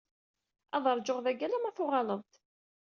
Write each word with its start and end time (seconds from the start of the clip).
Ad 0.75 0.85
ṛǧuɣ 0.97 1.19
dagi 1.21 1.45
ḥala 1.47 1.57
ma 1.59 1.71
tuɣaleḍ-d. 1.77 2.31